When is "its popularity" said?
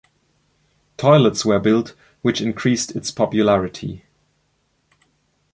2.95-4.03